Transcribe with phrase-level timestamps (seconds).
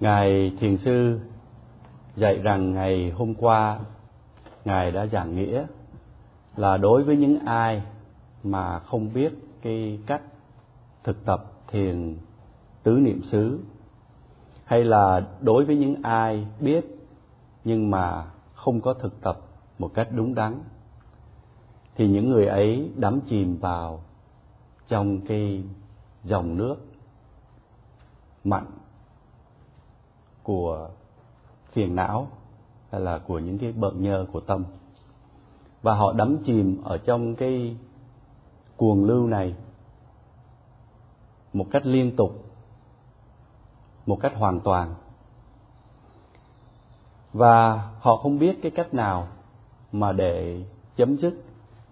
[0.00, 1.20] Ngài Thiền Sư
[2.16, 3.80] dạy rằng ngày hôm qua,
[4.64, 5.66] Ngài đã giảng nghĩa
[6.56, 7.82] là đối với những ai
[8.42, 9.32] mà không biết
[9.62, 10.22] cái cách
[11.04, 12.16] thực tập thiền
[12.82, 13.60] tứ niệm xứ,
[14.64, 16.84] hay là đối với những ai biết
[17.64, 18.24] nhưng mà
[18.54, 19.38] không có thực tập
[19.78, 20.58] một cách đúng đắn,
[21.96, 24.02] thì những người ấy đắm chìm vào
[24.88, 25.64] trong cái
[26.24, 26.76] dòng nước
[28.44, 28.64] mặn
[30.50, 30.88] của
[31.72, 32.28] phiền não
[32.90, 34.64] hay là của những cái bợn nhơ của tâm.
[35.82, 37.76] Và họ đắm chìm ở trong cái
[38.76, 39.54] cuồng lưu này
[41.52, 42.44] một cách liên tục,
[44.06, 44.94] một cách hoàn toàn.
[47.32, 49.28] Và họ không biết cái cách nào
[49.92, 50.64] mà để
[50.96, 51.34] chấm dứt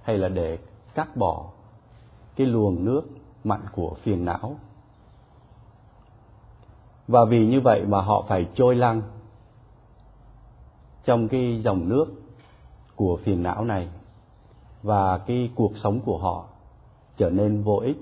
[0.03, 0.59] hay là để
[0.95, 1.47] cắt bỏ
[2.37, 3.03] cái luồng nước
[3.45, 4.57] mặn của phiền não
[7.09, 9.03] và vì như vậy mà họ phải trôi lăn
[11.05, 12.07] trong cái dòng nước
[12.97, 13.89] của phiền não này.
[14.83, 16.45] Và cái cuộc sống của họ
[17.17, 17.97] trở nên vô ích.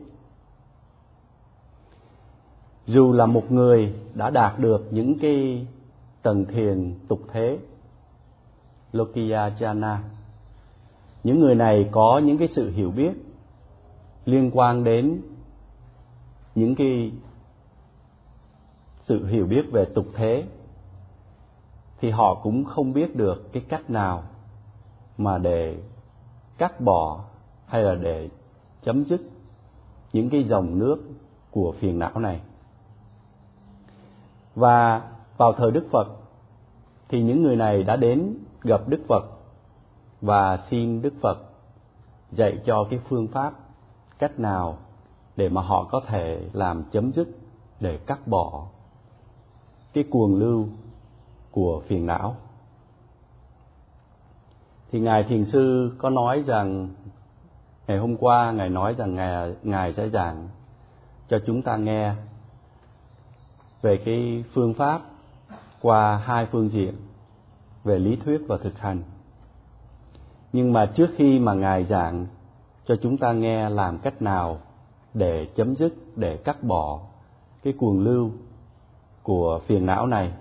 [2.86, 5.66] Dù là một người đã đạt được những cái
[6.22, 7.58] tầng thiền tục thế
[8.92, 9.96] Lokiya Jhana
[11.26, 13.12] những người này có những cái sự hiểu biết
[14.24, 15.20] liên quan đến
[16.54, 17.12] những cái
[19.08, 20.44] sự hiểu biết về tục thế,
[22.00, 24.22] thì họ cũng không biết được cái cách nào
[25.18, 25.78] mà để
[26.58, 27.24] cắt bỏ
[27.66, 28.28] hay là để
[28.82, 29.20] chấm dứt
[30.12, 30.96] những cái dòng nước
[31.50, 32.40] của phiền não này.
[34.54, 35.02] Và
[35.36, 36.08] vào thời đức phật,
[37.08, 39.24] thì những người này đã đến gặp đức phật
[40.20, 41.38] và xin đức phật
[42.32, 43.52] dạy cho cái phương pháp
[44.18, 44.78] cách nào
[45.36, 47.28] để mà họ có thể làm chấm dứt,
[47.80, 48.66] để cắt bỏ
[49.96, 50.68] cái cuồng lưu
[51.50, 52.36] của phiền não.
[54.90, 56.88] Thì ngài thiền sư có nói rằng,
[57.86, 60.48] ngày hôm qua ngài nói rằng ngài ngài sẽ giảng
[61.28, 62.12] cho chúng ta nghe
[63.82, 65.02] về cái phương pháp
[65.80, 66.94] qua hai phương diện,
[67.84, 69.02] về lý thuyết và thực hành.
[70.52, 72.26] Nhưng mà trước khi mà ngài giảng
[72.86, 74.58] cho chúng ta nghe làm cách nào
[75.14, 77.00] để chấm dứt, để cắt bỏ
[77.62, 78.30] cái cuồng lưu
[79.26, 80.32] của phiền não này.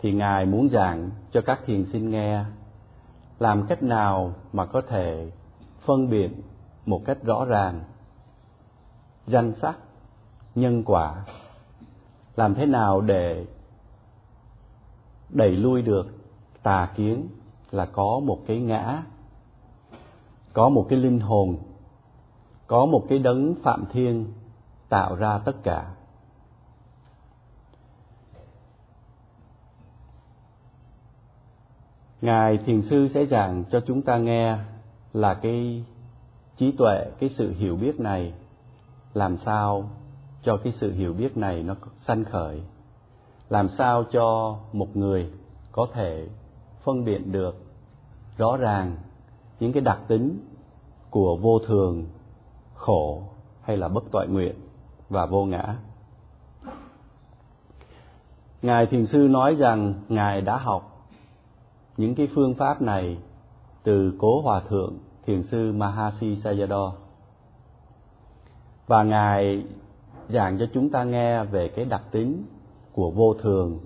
[0.00, 2.44] Thì ngài muốn giảng cho các thiền sinh nghe,
[3.38, 5.30] làm cách nào mà có thể
[5.84, 6.30] phân biệt
[6.86, 7.80] một cách rõ ràng,
[9.26, 9.78] danh sắc,
[10.54, 11.24] nhân quả,
[12.36, 13.46] làm thế nào để
[15.28, 16.06] đẩy lui được
[16.62, 17.28] tà kiến
[17.70, 19.02] là có một cái ngã,
[20.52, 21.56] có một cái linh hồn,
[22.66, 24.26] có một cái đấng phạm thiên
[24.88, 25.94] tạo ra tất cả.
[32.22, 34.58] Ngài thiền sư sẽ giảng cho chúng ta nghe
[35.12, 35.84] là cái
[36.56, 38.32] trí tuệ, cái sự hiểu biết này
[39.14, 39.90] làm sao
[40.42, 41.74] cho cái sự hiểu biết này nó
[42.06, 42.62] sanh khởi,
[43.48, 45.30] làm sao cho một người
[45.72, 46.28] có thể
[46.84, 47.64] phân biệt được
[48.36, 48.96] rõ ràng
[49.60, 50.38] những cái đặc tính
[51.10, 52.04] của vô thường,
[52.74, 53.22] khổ
[53.62, 54.54] hay là bất toại nguyện
[55.08, 55.76] và vô ngã.
[58.62, 60.91] Ngài thiền sư nói rằng ngài đã học
[61.96, 63.18] những cái phương pháp này
[63.82, 66.92] từ cố hòa thượng thiền sư mahasi sayadaw.
[68.86, 69.64] Và ngài
[70.28, 72.44] giảng cho chúng ta nghe về cái đặc tính
[72.92, 73.80] của vô thường,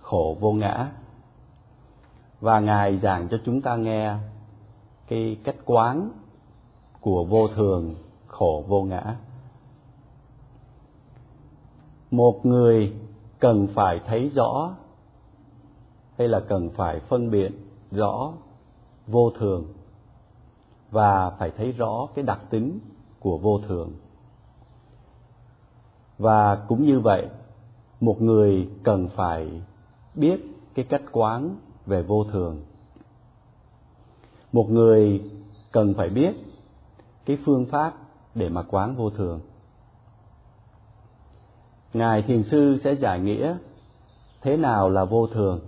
[0.00, 0.92] khổ vô ngã.
[2.40, 4.14] Và ngài giảng cho chúng ta nghe
[5.08, 6.10] cái cách quán
[7.00, 7.94] của vô thường,
[8.26, 9.16] khổ vô ngã.
[12.10, 12.92] Một người
[13.38, 14.74] cần phải thấy rõ
[16.18, 17.52] hay là cần phải phân biệt
[17.90, 18.32] rõ,
[19.06, 19.64] vô thường
[20.90, 22.78] và phải thấy rõ cái đặc tính
[23.20, 23.92] của vô thường.
[26.18, 27.28] Và cũng như vậy,
[28.00, 29.62] một người cần phải
[30.14, 30.40] biết
[30.74, 31.56] cái cách quán
[31.86, 32.62] về vô thường.
[34.52, 35.30] Một người
[35.72, 36.34] cần phải biết
[37.26, 37.94] cái phương pháp
[38.34, 39.40] để mà quán vô thường.
[41.92, 43.56] Ngài thiền sư sẽ giải nghĩa
[44.40, 45.60] thế nào là vô thường.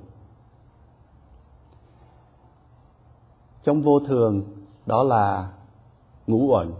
[3.64, 4.42] Trong vô thường,
[4.86, 5.52] đó là
[6.26, 6.72] ngũ uẩn.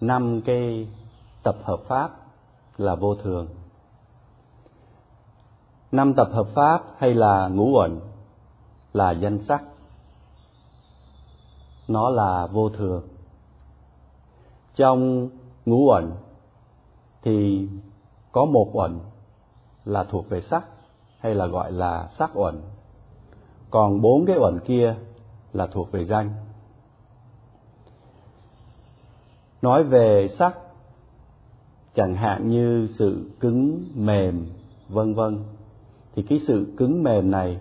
[0.00, 0.88] Năm cái
[1.42, 2.10] tập hợp pháp
[2.76, 3.48] là vô thường.
[5.92, 8.00] Năm tập hợp pháp hay là ngũ uẩn
[8.92, 9.62] là danh sắc.
[11.88, 13.08] Nó là vô thường.
[14.74, 15.28] Trong
[15.66, 16.12] ngũ uẩn
[17.22, 17.68] thì
[18.32, 18.98] có một uẩn
[19.84, 20.64] là thuộc về sắc
[21.18, 22.60] hay là gọi là sắc uẩn
[23.70, 24.96] còn bốn cái uẩn kia
[25.52, 26.30] là thuộc về danh.
[29.62, 30.58] Nói về sắc,
[31.94, 34.46] chẳng hạn như sự cứng, mềm,
[34.88, 35.44] vân vân,
[36.14, 37.60] thì cái sự cứng, mềm này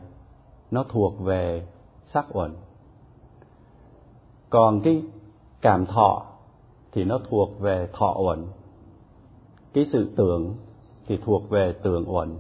[0.72, 1.68] nó thuộc về
[2.14, 2.56] sắc uẩn.
[4.50, 5.02] Còn cái
[5.62, 6.26] cảm thọ
[6.92, 8.46] thì nó thuộc về thọ uẩn.
[9.74, 10.56] Cái sự tưởng
[11.08, 12.38] thì thuộc về tưởng uẩn.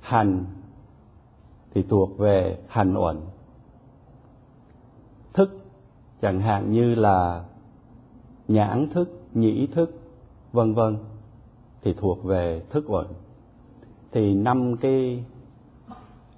[0.00, 0.44] Hành
[1.74, 3.20] thì thuộc về hành uẩn.
[5.32, 5.50] Thức,
[6.22, 7.44] chẳng hạn như là
[8.48, 10.00] nhãn thức, nhĩ thức,
[10.52, 10.96] vân vân,
[11.82, 13.06] thì thuộc về thức uẩn.
[14.12, 15.24] Thì năm cái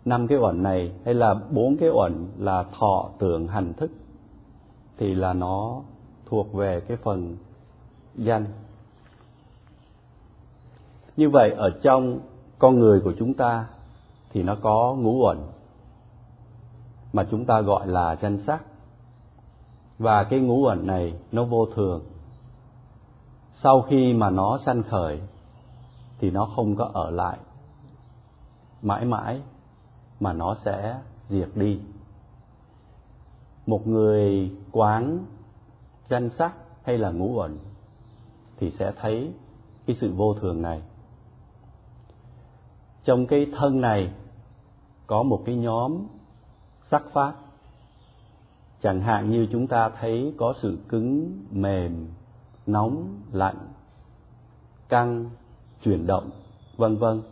[0.04, 3.90] năm cái uẩn này, hay là bốn cái uẩn là thọ tưởng hành thức,
[4.98, 5.80] thì là nó
[6.26, 7.36] thuộc về cái phần
[8.14, 8.46] danh.
[11.16, 12.20] Như vậy, ở trong
[12.58, 13.66] con người của chúng ta
[14.36, 15.38] thì nó có ngũ uẩn,
[17.12, 18.64] mà chúng ta gọi là danh sắc.
[19.98, 22.04] Và cái ngũ uẩn này nó vô thường.
[23.62, 25.20] Sau khi mà nó sanh khởi
[26.18, 27.38] thì nó không có ở lại.
[28.82, 29.40] Mãi mãi
[30.20, 30.98] mà nó sẽ
[31.28, 31.80] diệt đi.
[33.66, 35.24] Một người quán
[36.08, 37.58] danh sắc hay là ngũ uẩn
[38.58, 39.32] thì sẽ thấy
[39.86, 40.82] cái sự vô thường này.
[43.04, 44.12] Trong cái thân này
[45.06, 46.06] có một cái nhóm
[46.90, 47.34] sắc pháp
[48.82, 52.08] chẳng hạn như chúng ta thấy có sự cứng, mềm,
[52.66, 53.68] nóng, lạnh,
[54.88, 55.30] căng,
[55.82, 56.30] chuyển động,
[56.76, 57.22] vân vân.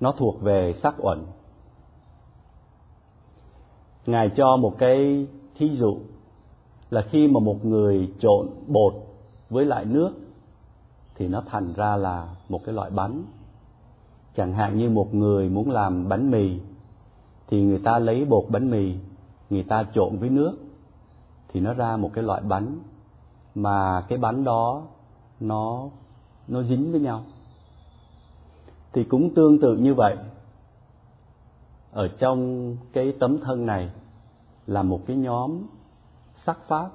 [0.00, 1.26] Nó thuộc về sắc uẩn.
[4.06, 5.98] Ngài cho một cái thí dụ
[6.90, 8.94] là khi mà một người trộn bột
[9.50, 10.10] với lại nước
[11.14, 13.22] thì nó thành ra là một cái loại bánh
[14.36, 16.58] chẳng hạn như một người muốn làm bánh mì,
[17.48, 18.94] thì người ta lấy bột bánh mì,
[19.50, 20.52] người ta trộn với nước,
[21.48, 22.78] thì nó ra một cái loại bánh.
[23.54, 24.82] Mà cái bánh đó,
[25.40, 25.88] nó
[26.48, 27.22] nó dính với nhau.
[28.92, 30.16] Thì cũng tương tự như vậy.
[31.92, 33.90] Ở trong cái tấm thân này
[34.66, 35.58] là một cái nhóm
[36.46, 36.88] sắc pháp,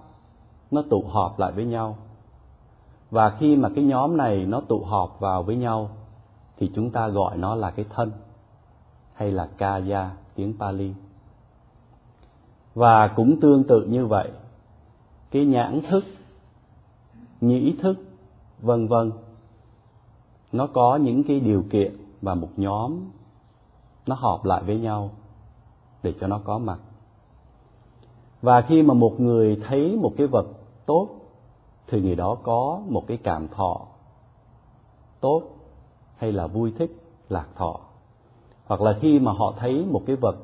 [0.72, 1.98] nó tụ họp lại với nhau.
[3.12, 5.90] Và khi mà cái nhóm này nó tụ họp vào với nhau
[6.62, 8.12] thì chúng ta gọi nó là cái thân
[9.14, 10.94] hay là kaya tiếng Pali.
[12.74, 14.32] Và cũng tương tự như vậy,
[15.32, 16.04] cái nhãn thức,
[17.42, 17.98] nhĩ thức,
[18.60, 19.12] vân vân,
[20.52, 23.00] nó có những cái điều kiện và một nhóm
[24.08, 25.10] nó họp lại với nhau
[26.04, 26.80] để cho nó có mặt.
[28.42, 30.48] Và khi mà một người thấy một cái vật
[30.86, 31.08] tốt,
[31.88, 33.82] thì người đó có một cái cảm thọ
[35.20, 35.44] tốt
[36.22, 36.92] hay là vui thích,
[37.30, 37.80] lạc thọ.
[38.66, 40.36] Hoặc là khi mà họ thấy một cái vật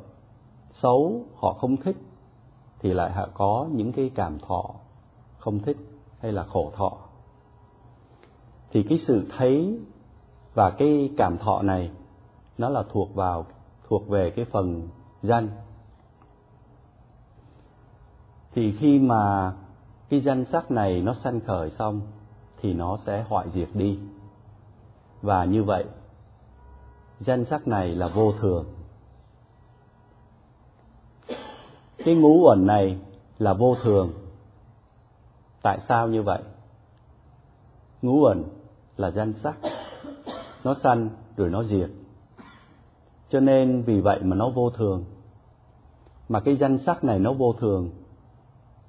[0.72, 1.98] xấu họ không thích,
[2.80, 4.64] thì lại họ có những cái cảm thọ
[5.38, 5.78] không thích
[6.20, 6.98] hay là khổ thọ.
[8.72, 9.80] Thì cái sự thấy
[10.54, 11.92] và cái cảm thọ này,
[12.58, 13.46] nó là thuộc vào,
[13.88, 14.88] thuộc về cái phần
[15.22, 15.50] danh.
[18.54, 19.54] Thì khi mà
[20.10, 22.02] cái danh sắc này nó sanh khởi xong,
[22.62, 24.00] thì nó sẽ hoại diệt đi
[25.22, 25.86] và như vậy,
[27.20, 28.66] danh sắc này là vô thường.
[31.98, 33.00] Cái ngũ uẩn này
[33.38, 34.14] là vô thường.
[35.62, 36.42] Tại sao như vậy?
[38.02, 38.44] Ngũ uẩn
[38.98, 39.58] là danh sắc.
[40.64, 41.90] Nó sanh rồi nó diệt.
[43.30, 45.06] Cho nên vì vậy mà nó vô thường.
[46.30, 47.90] Mà cái danh sắc này nó vô thường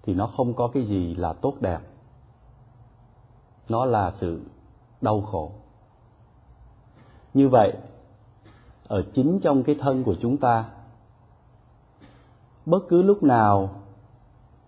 [0.02, 1.80] thì nó không có cái gì là tốt đẹp.
[3.68, 4.40] Nó là sự
[5.00, 5.52] đau khổ
[7.34, 7.72] như vậy,
[8.88, 10.64] ở chính trong cái thân của chúng ta,
[12.66, 13.70] bất cứ lúc nào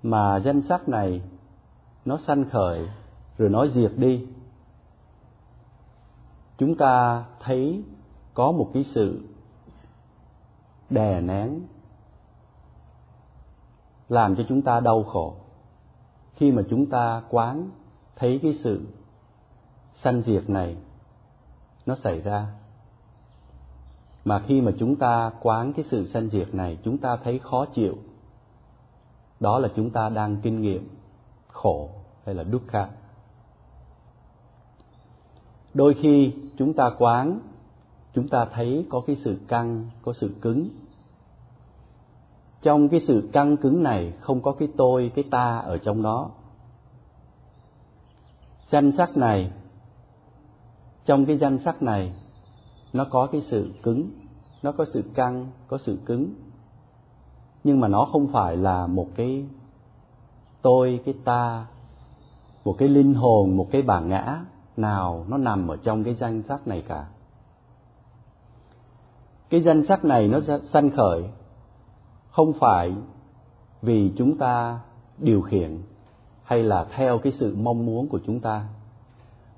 [0.03, 1.23] mà danh sắc này
[2.05, 2.89] nó sanh khởi
[3.39, 4.27] rồi nó diệt đi,
[6.59, 7.83] chúng ta thấy
[8.35, 9.21] có một cái sự
[10.91, 11.61] đè nén,
[14.09, 15.35] làm cho chúng ta đau khổ.
[16.35, 17.71] Khi mà chúng ta quán
[18.17, 18.81] thấy cái sự
[20.03, 20.77] sanh diệt này
[21.91, 22.47] nó xảy ra.
[24.25, 27.65] Mà khi mà chúng ta quán cái sự sanh diệt này, chúng ta thấy khó
[27.75, 27.97] chịu.
[29.41, 30.89] Đó là chúng ta đang kinh nghiệm
[31.49, 31.91] khổ
[32.25, 32.89] hay là dukkha
[35.75, 37.41] đôi khi chúng ta quán,
[38.13, 40.69] chúng ta thấy có cái sự căng, có sự cứng.
[42.63, 46.31] Trong cái sự căng cứng này không có cái tôi, cái ta ở trong đó
[48.73, 49.53] sanh sắc này
[51.05, 52.13] trong cái danh sắc này,
[52.93, 54.11] nó có cái sự cứng,
[54.63, 56.35] nó có sự căng, có sự cứng.
[57.65, 59.47] Nhưng mà nó không phải là một cái
[60.63, 61.67] tôi, cái ta,
[62.65, 64.45] một cái linh hồn, một cái bản ngã
[64.77, 67.07] nào nó nằm ở trong cái danh sắc này cả.
[69.51, 70.41] Cái danh sắc này nó
[70.73, 71.25] sanh khởi
[72.31, 72.95] không phải
[73.83, 74.81] vì chúng ta
[75.19, 75.83] điều khiển
[76.45, 78.69] hay là theo cái sự mong muốn của chúng ta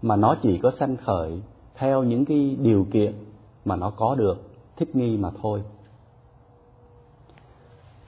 [0.02, 1.42] mà nó chỉ có sanh khởi
[1.74, 3.14] theo những cái điều kiện
[3.64, 5.62] mà nó có được, thích nghi mà thôi.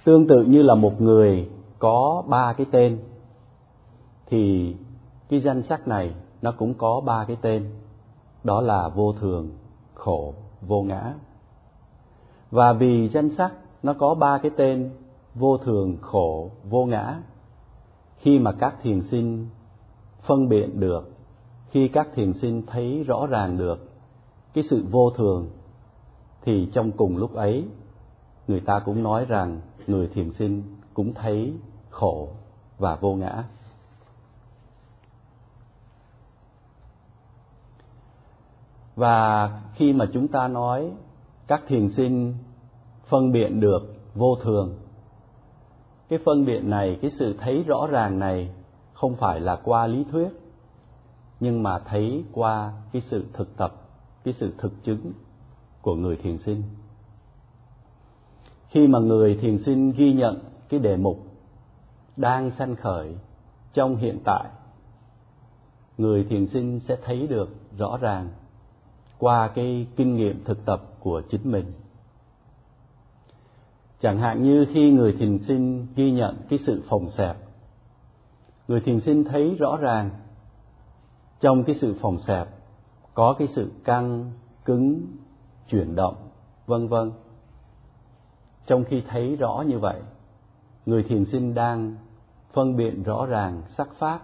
[0.04, 2.98] Tương tự như là một người có ba cái tên,
[4.26, 4.74] thì
[5.28, 7.70] cái danh sắc này nó cũng có ba cái tên,
[8.44, 9.50] đó là vô thường,
[9.94, 11.14] khổ, vô ngã.
[12.50, 14.90] Và vì danh sắc nó có ba cái tên,
[15.34, 17.22] vô thường, khổ, vô ngã,
[18.18, 19.48] khi mà các thiền sinh
[20.26, 21.13] phân biệt được
[21.74, 23.90] khi các thiền sinh thấy rõ ràng được
[24.52, 25.50] cái sự vô thường,
[26.42, 27.64] thì trong cùng lúc ấy,
[28.48, 30.62] người ta cũng nói rằng người thiền sinh
[30.94, 31.54] cũng thấy
[31.90, 32.28] khổ
[32.78, 33.44] và vô ngã.
[38.96, 40.92] Và khi mà chúng ta nói
[41.46, 42.34] các thiền sinh
[43.08, 44.78] phân biệt được vô thường,
[46.08, 48.50] cái phân biệt này, cái sự thấy rõ ràng này
[48.92, 50.43] không phải là qua lý thuyết
[51.40, 53.74] nhưng mà thấy qua cái sự thực tập,
[54.24, 55.12] cái sự thực chứng
[55.82, 56.62] của người thiền sinh.
[58.68, 61.26] Khi mà người thiền sinh ghi nhận cái đề mục
[62.16, 63.16] đang sanh khởi
[63.72, 64.44] trong hiện tại,
[65.98, 67.48] người thiền sinh sẽ thấy được
[67.78, 68.28] rõ ràng
[69.18, 71.72] qua cái kinh nghiệm thực tập của chính mình.
[74.00, 77.36] Chẳng hạn như khi người thiền sinh ghi nhận cái sự phồng xẹp,
[78.68, 80.10] người thiền sinh thấy rõ ràng
[81.44, 82.48] trong cái sự phòng xẹp,
[83.14, 84.32] có cái sự căng,
[84.64, 85.06] cứng,
[85.68, 86.16] chuyển động,
[86.66, 87.12] vân vân.
[88.66, 90.00] Trong khi thấy rõ như vậy,
[90.86, 91.96] người thiền sinh đang
[92.52, 94.20] phân biệt rõ ràng sắc pháp,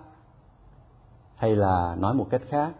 [1.36, 2.74] hay là nói một cách khác,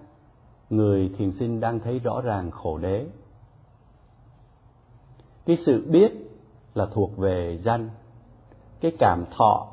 [0.71, 3.07] người thiền sinh đang thấy rõ ràng khổ đế.
[5.47, 6.13] Cái sự biết
[6.75, 7.91] là thuộc về danh,
[8.81, 9.67] cái cảm thọ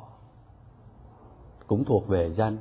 [1.66, 2.58] cũng thuộc về danh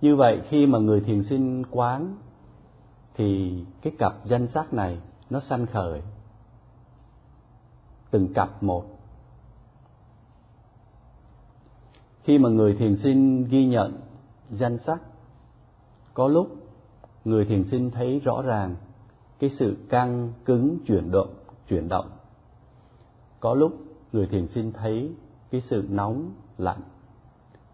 [0.00, 2.16] như vậy khi mà người thiền sinh quán,
[3.14, 4.98] thì cái cặp danh sắc này
[5.30, 6.02] nó sanh khởi
[8.10, 8.84] từng cặp một.
[12.22, 14.00] Khi mà người thiền sinh ghi nhận
[14.50, 15.02] danh sắc,
[16.14, 16.56] có lúc
[17.24, 18.74] người thiền sinh thấy rõ ràng
[19.38, 21.34] cái sự căng cứng chuyển động
[21.68, 22.10] chuyển động.
[23.40, 23.72] Có lúc
[24.12, 25.14] người thiền sinh thấy
[25.50, 26.80] cái sự nóng, lạnh.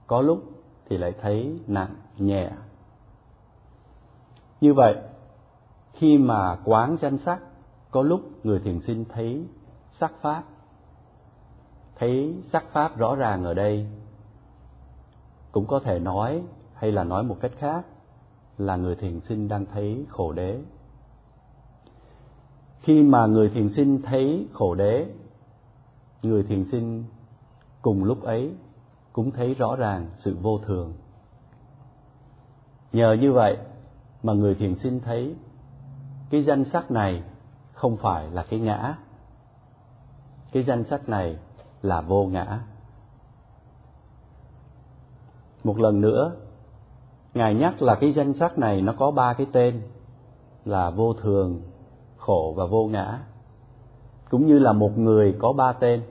[0.06, 0.55] Có lúc
[0.88, 2.50] thì lại thấy nặng, nhẹ.
[4.60, 4.96] Như vậy,
[5.92, 7.40] khi mà quán danh sắc,
[7.90, 9.46] có lúc người thiền sinh thấy
[10.00, 10.42] sắc pháp,
[11.98, 13.86] thấy sắc pháp rõ ràng ở đây,
[15.52, 16.42] cũng có thể nói
[16.74, 17.86] hay là nói một cách khác
[18.58, 20.60] là người thiền sinh đang thấy khổ đế.
[22.78, 25.06] Khi mà người thiền sinh thấy khổ đế,
[26.22, 27.04] người thiền sinh
[27.82, 28.54] cùng lúc ấy
[29.16, 30.92] cũng thấy rõ ràng sự vô thường.
[32.92, 33.56] Nhờ như vậy
[34.22, 35.34] mà người thiền sinh thấy
[36.30, 37.22] cái danh sắc này
[37.72, 38.98] không phải là cái ngã.
[40.52, 41.38] Cái danh sắc này
[41.82, 42.60] là vô ngã.
[45.64, 46.32] Một lần nữa,
[47.34, 49.82] ngài nhắc là cái danh sắc này nó có ba cái tên,
[50.64, 51.62] là vô thường,
[52.16, 53.20] khổ và vô ngã.
[54.30, 56.02] Cũng như là một người có ba tên.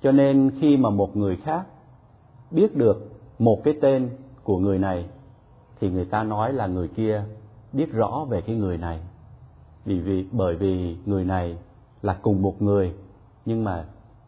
[0.00, 1.66] Cho nên khi mà một người khác
[2.52, 4.10] biết được một cái tên
[4.42, 5.06] của người này,
[5.80, 7.24] thì người ta nói là người kia
[7.72, 9.00] biết rõ về cái người này.
[9.84, 11.58] Vì vì, bởi vì người này
[12.02, 12.94] là cùng một người,
[13.44, 13.84] nhưng mà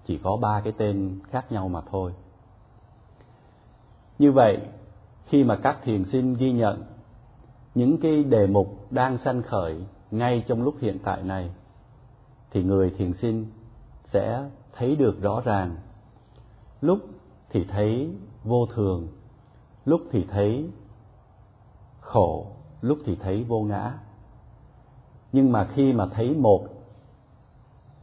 [0.06, 2.12] chỉ có ba cái tên khác nhau mà thôi.
[4.18, 4.58] Như vậy,
[5.26, 6.84] khi mà các thiền sinh ghi nhận
[7.74, 11.50] những cái đề mục đang sanh khởi ngay trong lúc hiện tại này,
[12.50, 13.46] thì người thiền sinh
[14.04, 15.76] sẽ thấy được rõ ràng.
[16.80, 16.98] Lúc
[17.54, 18.10] thì thấy
[18.44, 19.08] vô thường,
[19.84, 20.70] lúc thì thấy
[22.00, 22.46] khổ,
[22.80, 23.98] lúc thì thấy vô ngã.
[25.32, 26.66] Nhưng mà khi mà thấy một,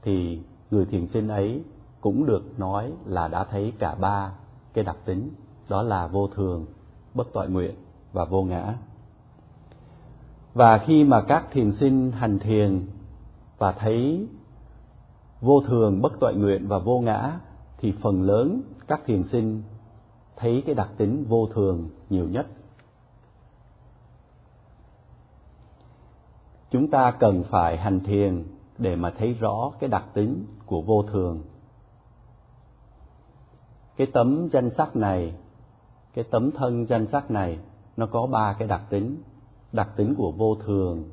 [0.02, 0.42] thì
[0.72, 1.64] người thiền sinh ấy
[2.02, 4.32] cũng được nói là đã thấy cả ba
[4.74, 5.30] cái đặc tính,
[5.70, 6.66] đó là vô thường,
[7.14, 7.76] bất toại nguyện
[8.14, 8.78] và vô ngã.
[10.54, 12.86] Và khi mà các thiền sinh hành thiền
[13.58, 14.28] và thấy
[15.42, 17.40] vô thường, bất toại nguyện và vô ngã,
[17.78, 19.64] thì phần lớn các thiền sinh
[20.36, 22.48] thấy cái đặc tính vô thường nhiều nhất.
[26.72, 28.46] Chúng ta cần phải hành thiền
[28.78, 31.42] để mà thấy rõ cái đặc tính của vô thường.
[33.98, 35.36] Cái tấm danh sắc này,
[36.14, 37.60] cái tấm thân danh sắc này,
[37.98, 39.22] nó có ba cái đặc tính.
[39.72, 41.12] Đặc tính của vô thường,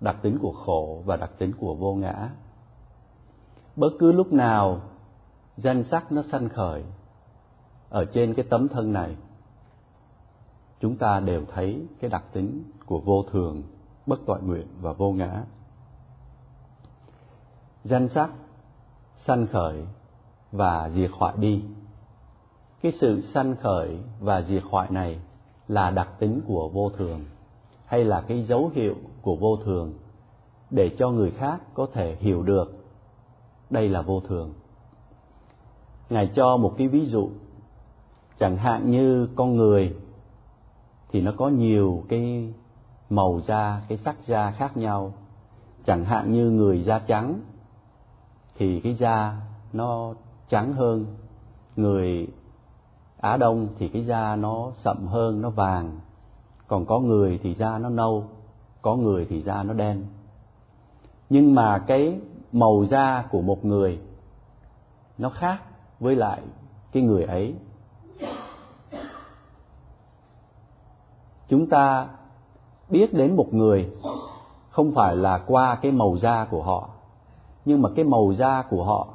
[0.00, 2.30] đặc tính của khổ và đặc tính của vô ngã.
[3.76, 4.80] Bất cứ lúc nào
[5.56, 6.82] danh sắc nó sanh khởi
[7.90, 9.16] ở trên cái tấm thân này.
[10.80, 13.62] Chúng ta đều thấy cái đặc tính của vô thường,
[14.06, 15.44] bất toại nguyện và vô ngã.
[17.84, 18.30] Danh sắc
[19.26, 19.86] sanh khởi
[20.52, 21.64] và diệt hoại đi.
[22.82, 25.20] Cái sự sanh khởi và diệt hoại này
[25.68, 27.24] là đặc tính của vô thường,
[27.86, 29.94] hay là cái dấu hiệu của vô thường
[30.70, 32.86] để cho người khác có thể hiểu được
[33.70, 34.52] đây là vô thường
[36.12, 37.30] ngài cho một cái ví dụ.
[38.38, 39.96] Chẳng hạn như con người
[41.10, 42.54] thì nó có nhiều cái
[43.10, 45.12] màu da, cái sắc da khác nhau.
[45.84, 47.40] Chẳng hạn như người da trắng
[48.54, 49.40] thì cái da
[49.72, 50.14] nó
[50.48, 51.06] trắng hơn.
[51.76, 52.28] Người
[53.20, 56.00] á đông thì cái da nó sậm hơn, nó vàng.
[56.68, 58.24] Còn có người thì da nó nâu,
[58.82, 60.04] có người thì da nó đen.
[61.30, 62.20] Nhưng mà cái
[62.52, 63.98] màu da của một người
[65.18, 65.62] nó khác
[66.02, 66.42] với lại
[66.92, 67.54] cái người ấy.
[71.48, 72.08] Chúng ta
[72.88, 73.90] biết đến một người
[74.70, 76.88] không phải là qua cái màu da của họ,
[77.64, 79.08] nhưng mà cái màu da của họ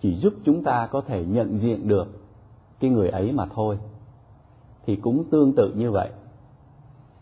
[0.00, 2.06] chỉ giúp chúng ta có thể nhận diện được
[2.80, 3.78] cái người ấy mà thôi.
[4.86, 6.10] Thì cũng tương tự như vậy.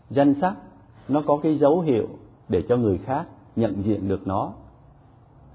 [0.09, 0.55] Danh sắc
[1.07, 2.07] nó có cái dấu hiệu
[2.49, 4.51] để cho người khác nhận diện được nó.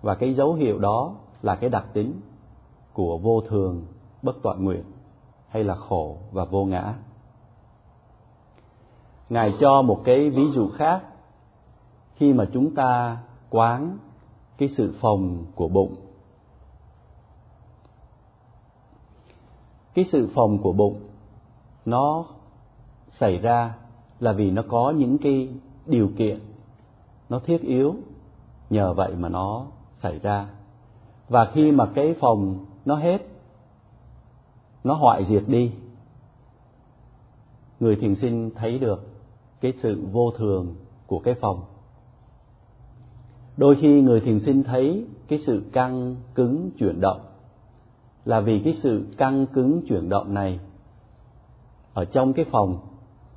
[0.03, 2.21] Và cái dấu hiệu đó là cái đặc tính
[2.97, 3.87] của vô thường,
[4.23, 4.85] bất toại nguyện,
[5.49, 6.95] hay là khổ và vô ngã.
[9.29, 11.03] Ngài cho một cái ví dụ khác.
[12.15, 13.19] Khi mà chúng ta
[13.51, 13.99] quán
[14.59, 15.95] cái sự phòng của bụng.
[19.95, 21.01] Cái sự phòng của bụng,
[21.85, 22.25] nó
[23.21, 23.75] xảy ra
[24.21, 25.49] là vì nó có những cái
[25.87, 26.41] điều kiện,
[27.29, 27.95] nó thiết yếu
[28.71, 29.67] nhờ vậy mà nó
[30.03, 30.49] xảy ra.
[31.29, 33.19] Và khi mà cái phòng nó hết.
[34.85, 35.73] Nó hoại diệt đi.
[37.81, 39.07] Người thiền sinh thấy được
[39.61, 40.75] cái sự vô thường
[41.07, 41.65] của cái phòng.
[43.57, 47.21] Đôi khi người thiền sinh thấy cái sự căng cứng chuyển động
[48.25, 50.61] là vì cái sự căng cứng chuyển động này
[51.95, 52.79] ở trong cái phòng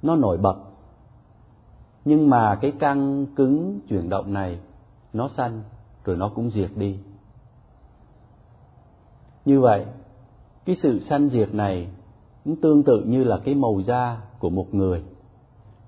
[0.01, 0.55] nó nổi bật.
[2.05, 4.59] Nhưng mà cái căng cứng chuyển động này
[5.13, 5.63] nó sanh
[6.03, 6.97] rồi nó cũng diệt đi
[9.49, 9.85] như vậy,
[10.65, 11.89] cái sự sanh diệt này
[12.43, 15.03] cũng tương tự như là cái màu da của một người.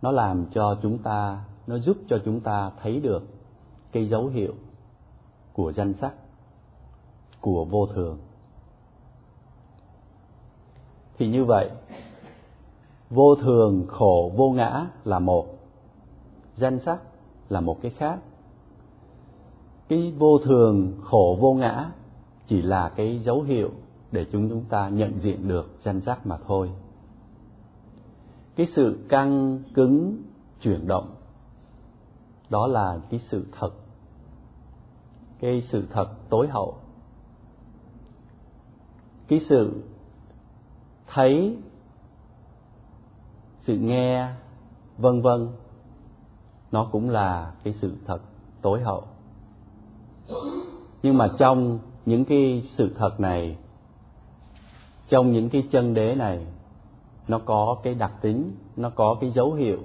[0.02, 3.24] Nó làm cho chúng ta, nó giúp cho chúng ta thấy được
[3.91, 4.54] cái dấu hiệu
[5.54, 6.13] của danh sắc,
[7.41, 8.17] của vô thường.
[11.17, 11.69] Thì như vậy,
[13.10, 15.45] vô thường, khổ, vô ngã là một,
[16.56, 17.02] danh sắc
[17.50, 18.19] là một cái khác.
[19.88, 21.91] Cái vô thường, khổ, vô ngã
[22.47, 23.71] chỉ là cái dấu hiệu
[24.12, 26.71] để chúng chúng ta nhận diện được danh giác mà thôi.
[28.56, 30.23] Cái sự căng cứng
[30.62, 31.15] chuyển động,
[32.49, 33.71] đó là cái sự thật.
[35.39, 36.75] Cái sự thật tối hậu.
[39.27, 39.84] Cái sự
[41.08, 41.58] thấy,
[43.63, 44.27] sự nghe,
[44.97, 45.47] vân vân,
[46.71, 48.19] nó cũng là cái sự thật
[48.62, 49.04] tối hậu.
[51.04, 53.57] Nhưng mà trong những cái sự thật này,
[55.09, 56.45] trong những cái chân đế này,
[57.27, 59.79] nó có cái đặc tính, nó có cái dấu hiệu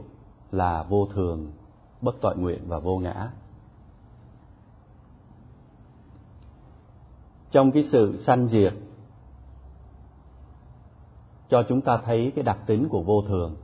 [0.52, 1.52] là vô thường,
[2.00, 3.30] bất tội nguyện và vô ngã.
[7.50, 8.74] Trong cái sự sanh diệt,
[11.48, 13.56] cho chúng ta thấy cái đặc tính của vô thường.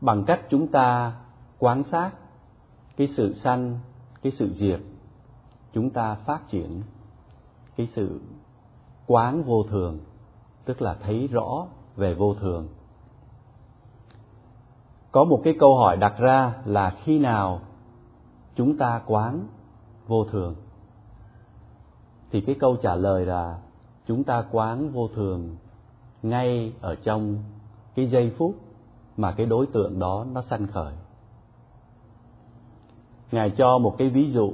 [0.00, 1.16] Bằng cách chúng ta
[1.58, 2.10] quan sát
[2.96, 3.78] cái sự sanh,
[4.22, 4.80] cái sự diệt,
[5.72, 6.82] chúng ta phát triển
[7.76, 8.20] cái sự
[9.06, 9.98] quán vô thường,
[10.64, 12.68] tức là thấy rõ về vô thường.
[15.12, 17.60] Có một cái câu hỏi đặt ra là khi nào
[18.54, 19.46] chúng ta quán
[20.06, 20.54] vô thường?
[22.30, 23.58] Thì cái câu trả lời là
[24.06, 25.56] chúng ta quán vô thường
[26.22, 27.38] ngay ở trong
[27.94, 28.54] cái giây phút
[29.16, 30.92] mà cái đối tượng đó nó sanh khởi.
[33.32, 34.52] Ngài cho một cái ví dụ,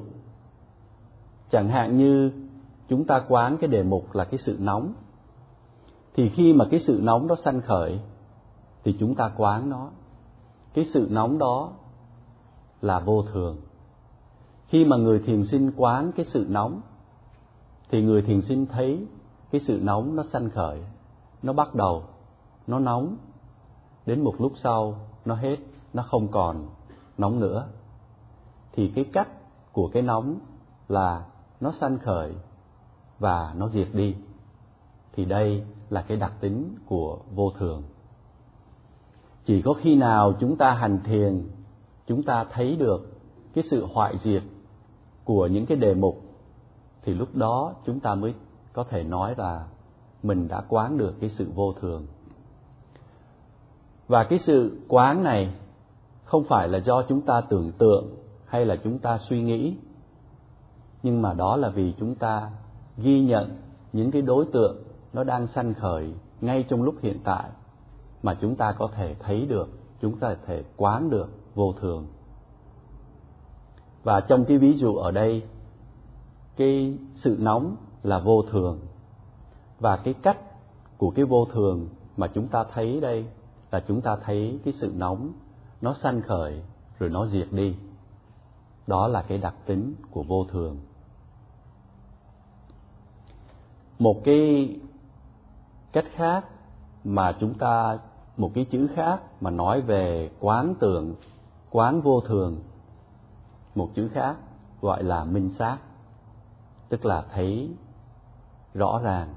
[1.50, 2.30] chẳng hạn như
[2.88, 4.92] chúng ta quán cái đề mục là cái sự nóng.
[6.14, 8.00] Thì khi mà cái sự nóng đó sanh khởi,
[8.84, 9.90] thì chúng ta quán nó.
[10.74, 11.72] Cái sự nóng đó
[12.80, 13.56] là vô thường.
[14.66, 16.80] Khi mà người thiền sinh quán cái sự nóng,
[17.90, 19.06] thì người thiền sinh thấy
[19.50, 20.80] cái sự nóng nó sanh khởi,
[21.42, 22.04] nó bắt đầu,
[22.66, 23.16] nó nóng.
[24.06, 25.56] Đến một lúc sau, nó hết,
[25.94, 26.66] nó không còn
[27.18, 27.66] nóng nữa.
[28.72, 29.28] Thì cái cách
[29.72, 30.38] của cái nóng
[30.88, 31.26] là
[31.60, 32.32] nó sanh khởi
[33.18, 34.14] và nó diệt đi,
[35.12, 37.82] thì đây là cái đặc tính của vô thường.
[39.44, 41.46] Chỉ có khi nào chúng ta hành thiền,
[42.06, 43.20] chúng ta thấy được
[43.54, 44.42] cái sự hoại diệt
[45.24, 46.22] của những cái đề mục,
[47.02, 48.34] thì lúc đó chúng ta mới
[48.72, 49.66] có thể nói là
[50.22, 52.06] mình đã quán được cái sự vô thường.
[54.08, 55.54] Và cái sự quán này
[56.24, 59.76] không phải là do chúng ta tưởng tượng hay là chúng ta suy nghĩ,
[61.02, 62.50] nhưng mà đó là vì chúng ta
[62.98, 63.56] ghi nhận
[63.92, 64.82] những cái đối tượng
[65.12, 67.50] nó đang sanh khởi ngay trong lúc hiện tại
[68.22, 69.68] mà chúng ta có thể thấy được,
[70.00, 72.06] chúng ta có thể quán được vô thường.
[74.02, 75.42] Và trong cái ví dụ ở đây,
[76.56, 78.80] cái sự nóng là vô thường.
[79.80, 80.38] Và cái cách
[80.98, 83.26] của cái vô thường mà chúng ta thấy đây
[83.70, 85.32] là chúng ta thấy cái sự nóng
[85.80, 86.62] nó sanh khởi
[86.98, 87.74] rồi nó diệt đi.
[88.86, 90.76] Đó là cái đặc tính của vô thường.
[93.98, 94.76] Một cái
[95.92, 96.44] cách khác
[97.04, 97.98] mà chúng ta,
[98.36, 101.14] một cái chữ khác mà nói về quán tưởng,
[101.70, 102.60] quán vô thường,
[103.74, 104.36] một chữ khác
[104.80, 105.78] gọi là minh sát.
[106.88, 107.70] Tức là thấy
[108.74, 109.34] rõ ràng.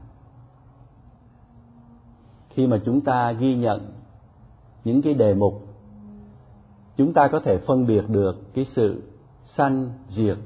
[2.49, 3.93] Khi mà chúng ta ghi nhận
[4.83, 5.67] những cái đề mục,
[6.97, 9.03] chúng ta có thể phân biệt được cái sự
[9.55, 10.37] sanh diệt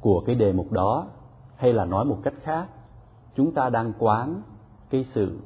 [0.00, 1.06] của cái đề mục đó
[1.56, 2.68] hay là nói một cách khác
[3.36, 4.42] chúng ta đang quán
[4.90, 5.38] cái sự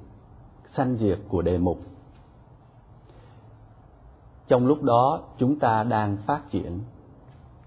[0.77, 1.79] sanh diệt của đề mục.
[4.47, 6.81] Trong lúc đó, chúng ta đang phát triển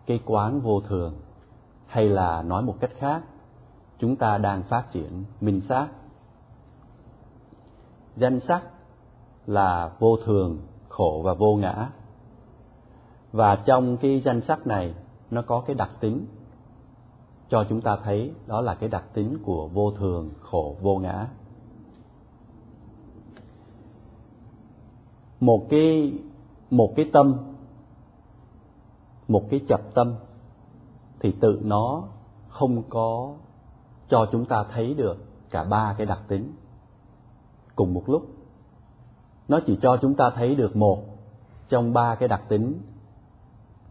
[0.05, 1.13] cái quán vô thường.
[1.87, 3.23] Hay là nói một cách khác,
[3.99, 5.87] chúng ta đang phát triển minh sát.
[8.15, 8.63] Danh sắc
[9.47, 10.57] là vô thường,
[10.89, 11.89] khổ và vô ngã.
[13.31, 14.93] Và trong cái danh sắc này,
[15.31, 16.25] nó có cái đặc tính
[17.53, 21.27] cho chúng ta thấy đó là cái đặc tính của vô thường, khổ, vô ngã.
[25.39, 26.13] Một cái
[26.69, 27.37] một cái tâm,
[29.27, 30.15] một cái chập tâm
[31.19, 32.03] thì tự nó
[32.49, 33.33] không có
[34.09, 35.17] cho chúng ta thấy được
[35.49, 36.51] cả ba cái đặc tính
[37.75, 38.27] cùng một lúc.
[39.47, 41.03] Nó chỉ cho chúng ta thấy được một
[41.69, 42.81] trong ba cái đặc tính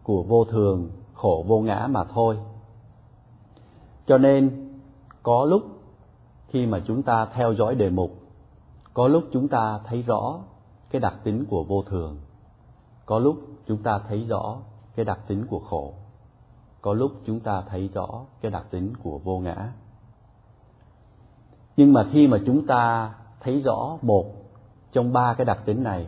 [0.03, 2.37] của vô thường, khổ, vô ngã mà thôi
[4.05, 4.69] cho nên,
[5.23, 5.63] có lúc
[6.47, 8.11] khi mà chúng ta theo dõi đề mục,
[8.93, 10.39] có lúc chúng ta thấy rõ
[10.89, 12.17] cái đặc tính của vô thường,
[13.05, 13.37] có lúc
[13.67, 14.57] chúng ta thấy rõ
[14.95, 15.93] cái đặc tính của khổ,
[16.81, 18.07] có lúc chúng ta thấy rõ
[18.41, 19.73] cái đặc tính của vô ngã.
[21.77, 24.25] Nhưng mà khi mà chúng ta thấy rõ một
[24.91, 26.07] trong ba cái đặc tính này,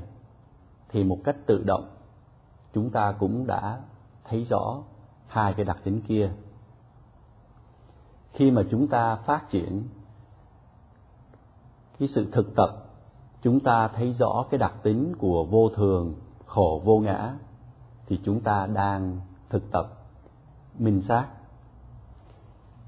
[0.90, 1.88] thì một cách tự động,
[2.74, 3.80] chúng ta cũng đã
[4.24, 4.78] thấy rõ
[5.28, 6.32] hai cái đặc tính kia
[8.36, 9.84] khi mà chúng ta phát triển
[12.00, 12.70] cái sự thực tập,
[13.42, 16.14] chúng ta thấy rõ cái đặc tính của vô thường,
[16.46, 17.34] khổ, vô ngã,
[18.08, 19.20] thì chúng ta đang
[19.50, 19.88] thực tập
[20.80, 21.28] minh sát.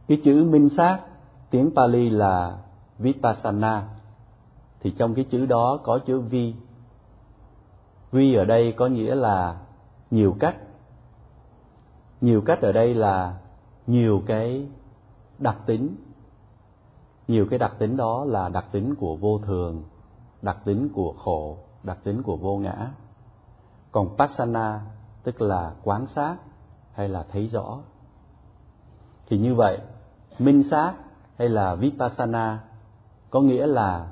[0.08, 1.00] Cái chữ minh sát,
[1.50, 2.58] tiếng Pali là
[3.00, 3.90] vipassana,
[4.80, 6.54] thì trong cái chữ đó có chữ vi.
[8.12, 9.60] Vi ở đây có nghĩa là
[10.12, 10.56] nhiều cách.
[12.22, 13.38] Nhiều cách ở đây là
[13.88, 14.68] nhiều cái
[15.40, 15.96] đặc tính.
[17.28, 19.84] Nhiều cái đặc tính đó là đặc tính của vô thường,
[20.42, 22.92] đặc tính của khổ, đặc tính của vô ngã.
[23.92, 24.82] Còn pasana,
[25.24, 26.38] tức là quán sát
[26.94, 27.80] hay là thấy rõ.
[29.30, 29.80] Thì như vậy,
[30.40, 30.94] minh sát
[31.38, 32.64] hay là vipassana
[33.30, 34.12] có nghĩa là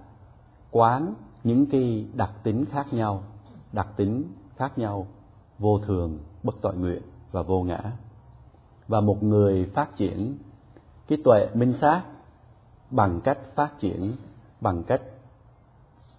[0.72, 3.24] quán những cái đặc tính khác nhau,
[3.72, 4.24] đặc tính
[4.56, 5.08] khác nhau,
[5.60, 7.92] vô thường, bất tội nguyện và vô ngã.
[8.88, 10.38] Và một người phát triển
[11.08, 12.04] cái tuệ minh sát
[12.92, 14.16] bằng cách phát triển,
[14.62, 15.02] bằng cách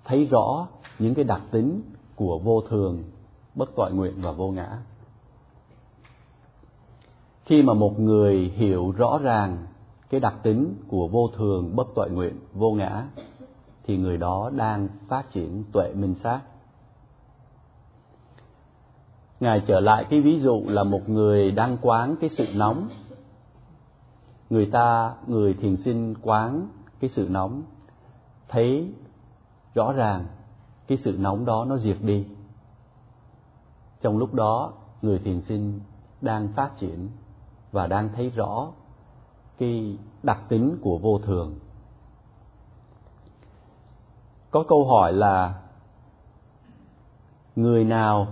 [0.04, 0.68] thấy rõ
[0.98, 1.82] những cái đặc tính
[2.16, 3.02] của vô thường,
[3.54, 4.78] bất toại nguyện và vô ngã.
[7.44, 9.66] Khi mà một người hiểu rõ ràng
[10.10, 13.04] cái đặc tính của vô thường, bất toại nguyện, vô ngã,
[13.84, 16.40] thì người đó đang phát triển tuệ minh sát.
[19.40, 22.88] Ngài trở lại cái ví dụ là một người đang quán cái sự nóng
[24.50, 26.68] người ta, người thiền sinh quán
[27.00, 27.62] cái sự nóng,
[28.48, 28.92] thấy
[29.74, 30.26] rõ ràng
[30.86, 32.26] cái sự nóng đó nó diệt đi.
[34.00, 35.80] Trong lúc đó, người thiền sinh
[36.20, 37.08] đang phát triển
[37.72, 38.68] và đang thấy rõ
[39.58, 41.54] cái đặc tính của vô thường.
[44.50, 45.62] Có câu hỏi là,
[47.56, 48.26] người nào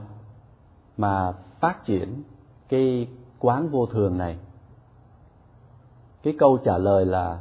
[0.97, 2.23] mà phát triển
[2.69, 4.39] cái quán vô thường này
[6.25, 7.39] cái câu trả lời là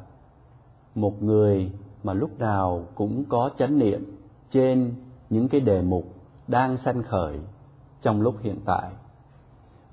[0.96, 1.72] một người
[2.04, 4.17] mà lúc nào cũng có chánh niệm
[4.52, 4.93] trên
[5.30, 6.04] những cái đề mục
[6.48, 7.39] đang sanh khởi
[8.02, 8.91] trong lúc hiện tại.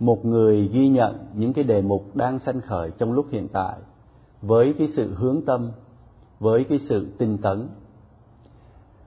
[0.00, 3.76] Một người ghi nhận những cái đề mục đang sanh khởi trong lúc hiện tại
[4.42, 5.70] với cái sự hướng tâm,
[6.40, 7.68] với cái sự tinh tấn.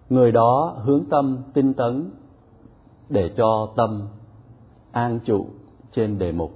[0.10, 2.12] Người đó hướng tâm, tinh tấn
[3.10, 4.08] để cho tâm
[4.92, 5.46] an trụ
[5.92, 6.52] trên đề mục.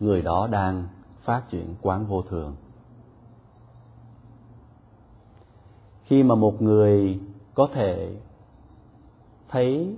[0.00, 0.84] Người đó đang
[1.24, 2.56] phát triển quán vô thường.
[6.04, 7.20] Khi mà một người
[7.54, 8.16] có thể
[9.48, 9.96] thấy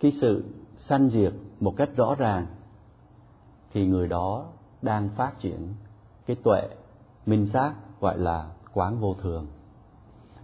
[0.00, 0.44] cái sự
[0.88, 2.46] sanh diệt một cách rõ ràng,
[3.72, 4.44] thì người đó
[4.82, 5.74] đang phát triển
[6.26, 6.68] cái tuệ
[7.26, 9.46] minh sát gọi là quán vô thường.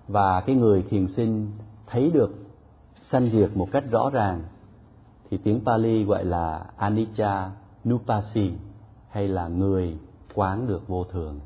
[0.08, 1.50] Và cái người thiền sinh
[1.86, 2.30] thấy được
[3.10, 4.42] sanh diệt một cách rõ ràng,
[5.30, 7.50] thì tiếng Pali gọi là anicca
[7.84, 8.52] nupasi
[9.16, 9.96] hay là người
[10.34, 11.40] quán được vô thường.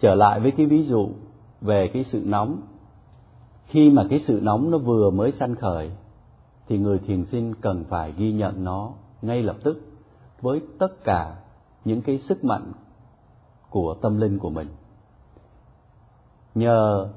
[0.00, 1.08] Trở lại với cái ví dụ
[1.60, 2.60] về cái sự nóng.
[3.66, 5.90] Khi mà cái sự nóng nó vừa mới sanh khởi,
[6.68, 9.80] thì người thiền sinh cần phải ghi nhận nó ngay lập tức
[10.40, 11.36] với tất cả
[11.84, 12.72] những cái sức mạnh
[13.70, 14.68] của tâm linh của mình.
[16.54, 17.08] Nhờ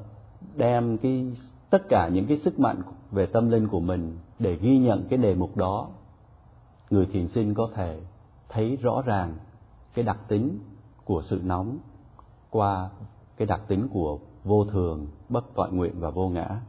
[0.56, 1.32] đem cái,
[1.70, 5.18] tất cả những cái sức mạnh về tâm linh của mình để ghi nhận cái
[5.18, 5.88] đề mục đó
[6.90, 8.00] người thiền sinh có thể
[8.50, 9.38] thấy rõ ràng
[9.94, 10.60] cái đặc tính
[11.06, 11.78] của sự nóng
[12.50, 12.90] qua
[13.38, 16.62] cái đặc tính của vô thường, bất toại nguyện và vô ngã.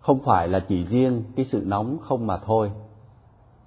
[0.00, 2.72] Không phải là chỉ riêng cái sự nóng không mà thôi.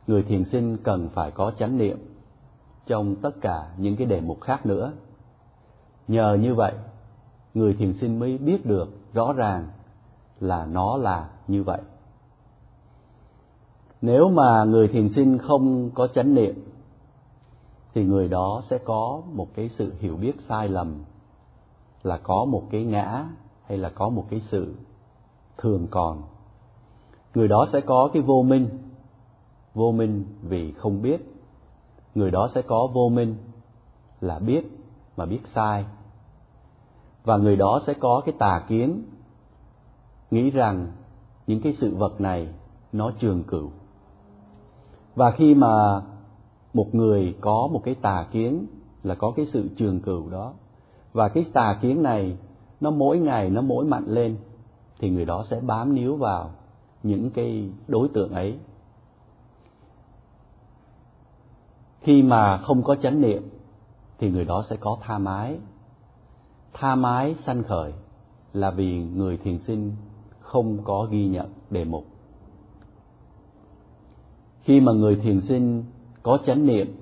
[0.07, 1.97] Người thiền sinh cần phải có chánh niệm
[2.85, 4.93] trong tất cả những cái đề mục khác nữa.
[6.07, 6.73] Nhờ như vậy,
[7.53, 9.67] người thiền sinh mới biết được rõ ràng
[10.39, 11.81] là nó là như vậy
[14.03, 16.63] nếu mà người thiền sinh không có chánh niệm,
[17.93, 20.95] thì người đó sẽ có một cái sự hiểu biết sai lầm,
[22.03, 23.25] là có một cái ngã
[23.65, 24.75] hay là có một cái sự
[25.57, 26.21] thường còn.
[27.35, 28.69] Người đó sẽ có cái vô minh
[29.73, 31.35] vô minh vì không biết.
[32.15, 33.35] Người đó sẽ có vô minh
[34.21, 34.63] là biết
[35.17, 35.85] mà biết sai.
[37.23, 39.03] Và người đó sẽ có cái tà kiến,
[40.31, 40.91] nghĩ rằng
[41.47, 42.47] những cái sự vật này
[42.91, 43.71] nó trường cửu
[45.15, 46.02] và khi mà
[46.73, 48.65] một người có một cái tà kiến
[49.04, 50.54] là có cái sự trường cửu đó,
[51.13, 52.38] và cái tà kiến này
[52.82, 54.38] nó mỗi ngày nó mỗi mạnh lên,
[54.99, 56.52] thì người đó sẽ bám níu vào
[57.04, 58.58] những cái đối tượng ấy.
[62.02, 63.43] Khi mà không có chánh niệm,
[64.19, 65.58] thì người đó sẽ có tha mái.
[66.73, 67.93] Tha mái sanh khởi
[68.54, 69.91] là vì người thiền sinh
[70.39, 72.06] không có ghi nhận đề mục
[74.63, 75.84] khi mà người thiền sinh
[76.23, 76.95] có chánh niệm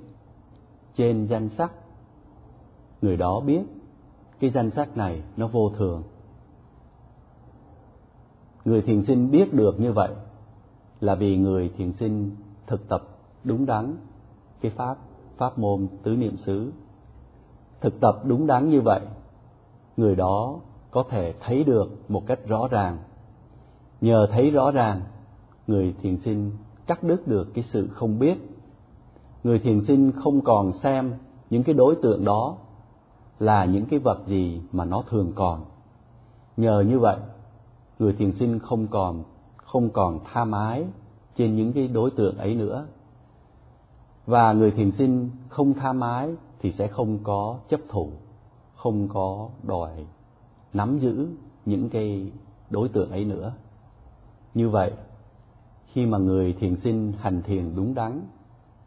[0.96, 1.72] trên danh sắc,
[3.02, 3.62] người đó biết
[4.40, 6.04] cái danh sắc này nó vô thường.
[8.66, 10.12] Người thiền sinh biết được như vậy
[11.00, 12.36] là vì người thiền sinh
[12.68, 13.02] thực tập
[13.44, 13.96] đúng đắn
[14.62, 14.98] cái pháp
[15.38, 16.72] pháp môn tứ niệm xứ.
[17.82, 19.02] Thực tập đúng đắn như vậy,
[19.98, 20.60] người đó
[20.92, 22.98] có thể thấy được một cách rõ ràng.
[24.02, 25.02] Nhờ thấy rõ ràng,
[25.68, 26.52] người thiền sinh
[26.92, 28.38] cắt đứt được cái sự không biết.
[29.44, 31.14] Người thiền sinh không còn xem
[31.50, 32.58] những cái đối tượng đó
[33.40, 35.66] là những cái vật gì mà nó thường còn.
[36.58, 37.18] Nhờ như vậy,
[38.00, 39.24] người thiền sinh không còn
[39.56, 40.86] không còn tham ái
[41.36, 42.86] trên những cái đối tượng ấy nữa.
[44.26, 48.12] Và người thiền sinh không tham ái thì sẽ không có chấp thủ,
[48.76, 49.92] không có đòi
[50.74, 51.28] nắm giữ
[51.66, 52.32] những cái
[52.70, 53.54] đối tượng ấy nữa.
[54.54, 54.92] Như vậy
[55.94, 58.22] khi mà người thiền sinh hành thiền đúng đắn,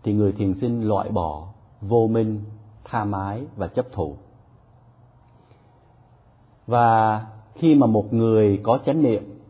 [0.03, 1.49] thì người thiền sinh loại bỏ
[1.81, 2.45] vô minh,
[2.85, 4.17] tha mái và chấp thủ.
[6.67, 7.21] Và
[7.55, 9.41] khi mà một người có chánh niệm,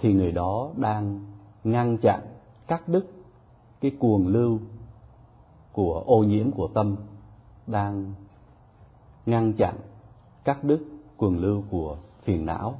[0.00, 1.20] thì người đó đang
[1.64, 2.20] ngăn chặn,
[2.66, 3.06] cắt đứt
[3.80, 4.58] cái cuồng lưu
[5.72, 6.96] của ô nhiễm của tâm,
[7.66, 8.14] đang
[9.26, 9.76] ngăn chặn,
[10.44, 10.80] cắt đứt
[11.16, 12.74] cuồng lưu của phiền não.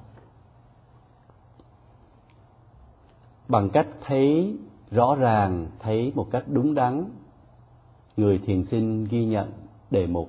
[3.52, 4.56] Bằng cách thấy
[4.90, 7.04] rõ ràng, thấy một cách đúng đắn.
[8.16, 9.52] Người thiền sinh ghi nhận
[9.90, 10.28] đề mục,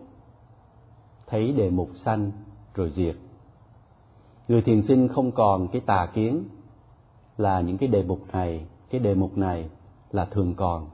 [1.27, 2.31] thấy đề mục sanh
[2.75, 3.15] rồi diệt.
[4.47, 6.43] Người thiền sinh không còn cái tà kiến
[7.38, 9.69] là những cái đề mục này, cái đề mục này
[10.12, 10.88] là thường còn.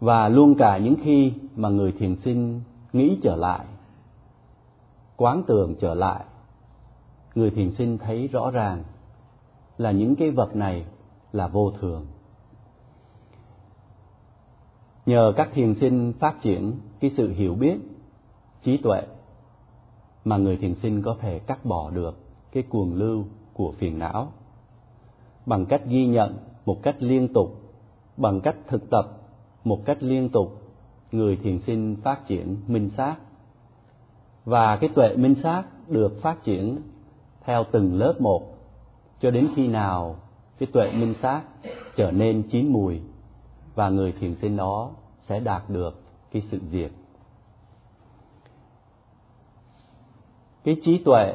[0.00, 2.60] Và luôn cả những khi mà người thiền sinh
[2.92, 3.66] nghĩ trở lại,
[5.16, 6.24] quán tưởng trở lại,
[7.34, 8.82] người thiền sinh thấy rõ ràng
[9.80, 10.84] là những cái vật này
[11.32, 12.06] là vô thường.
[15.06, 17.76] Nhờ các thiền sinh phát triển cái sự hiểu biết,
[18.62, 19.02] trí tuệ
[20.24, 22.18] mà người thiền sinh có thể cắt bỏ được
[22.52, 24.32] cái cuồng lưu của phiền não
[25.46, 27.60] bằng cách ghi nhận một cách liên tục,
[28.16, 29.04] bằng cách thực tập
[29.64, 30.62] một cách liên tục
[31.12, 33.16] người thiền sinh phát triển minh sát.
[34.44, 36.78] Và cái tuệ minh sát được phát triển
[37.44, 38.59] theo từng lớp một
[39.20, 40.16] cho đến khi nào
[40.58, 41.42] cái tuệ minh sát
[41.96, 43.00] trở nên chín mùi
[43.74, 44.90] và người thiền sinh đó
[45.28, 46.02] sẽ đạt được
[46.32, 46.90] cái sự diệt?
[50.64, 51.34] Cái trí tuệ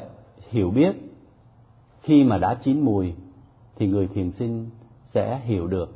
[0.49, 0.95] hiểu biết,
[2.01, 3.13] khi mà đã chín mùi
[3.75, 4.69] thì người thiền sinh
[5.13, 5.95] sẽ hiểu được,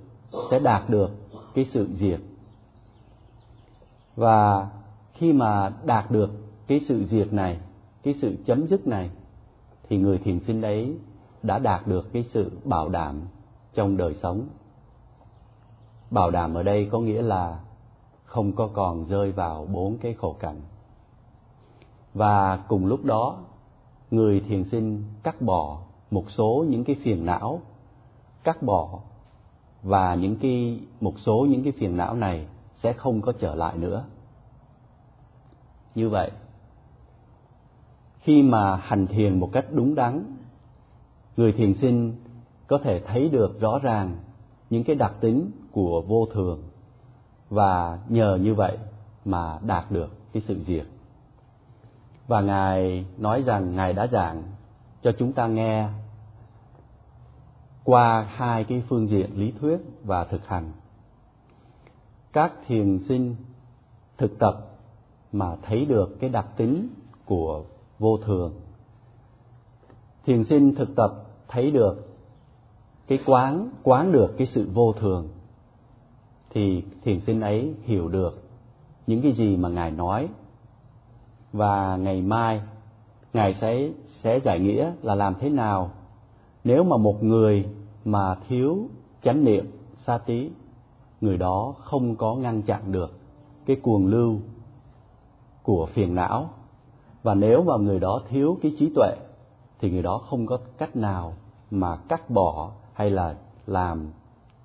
[0.51, 1.11] sẽ đạt được
[1.53, 2.19] cái sự diệt.
[4.15, 4.69] Và
[5.13, 6.29] khi mà đạt được
[6.67, 7.59] cái sự diệt này,
[8.03, 9.09] cái sự chấm dứt này,
[9.89, 10.95] thì người thiền sinh đấy
[11.43, 13.21] đã đạt được cái sự bảo đảm
[13.73, 14.47] trong đời sống.
[16.11, 17.59] Bảo đảm ở đây có nghĩa là
[18.25, 20.61] không có còn rơi vào bốn cái khổ cảnh.
[22.13, 23.37] Và cùng lúc đó,
[24.11, 25.77] người thiền sinh cắt bỏ
[26.11, 27.61] một số những cái phiền não,
[28.43, 28.99] cắt bỏ
[29.83, 33.77] và những cái, một số những cái phiền não này sẽ không có trở lại
[33.77, 34.03] nữa.
[35.95, 36.31] Như vậy,
[38.19, 40.23] khi mà hành thiền một cách đúng đắn
[41.39, 42.15] người thiền sinh
[42.67, 44.17] có thể thấy được rõ ràng
[44.69, 46.63] những cái đặc tính của vô thường
[47.49, 48.77] và nhờ như vậy
[49.25, 50.85] mà đạt được cái sự diệt.
[52.27, 54.43] Và ngài nói rằng, ngài đã giảng
[55.01, 55.89] cho chúng ta nghe
[57.83, 60.71] qua hai cái phương diện lý thuyết và thực hành.
[62.33, 63.35] Các thiền sinh
[64.17, 64.67] thực tập
[65.31, 66.87] mà thấy được cái đặc tính
[67.25, 67.63] của
[67.99, 68.53] vô thường.
[70.25, 72.09] Thiền sinh thực tập thấy được,
[73.07, 75.27] cái quán quán được cái sự vô thường,
[76.49, 78.43] thì thiền sinh ấy hiểu được
[79.07, 80.29] những cái gì mà ngài nói.
[81.53, 82.61] Và ngày mai,
[83.33, 83.89] ngài sẽ
[84.23, 85.91] sẽ giải nghĩa là làm thế nào
[86.63, 87.65] nếu mà một người
[88.05, 88.87] mà thiếu
[89.21, 89.65] chánh niệm
[90.05, 90.49] sa tí,
[91.21, 93.19] người đó không có ngăn chặn được
[93.65, 94.39] cái cuồng lưu
[95.63, 96.49] của phiền não.
[97.23, 99.15] Và nếu mà người đó thiếu cái trí tuệ
[99.81, 101.33] thì người đó không có cách nào
[101.71, 103.35] mà cắt bỏ hay là
[103.67, 104.11] làm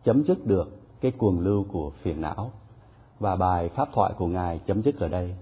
[0.04, 2.50] chấm dứt được cái cuồng lưu của phiền não.
[3.20, 5.34] Và bài pháp thoại của ngài chấm dứt ở đây.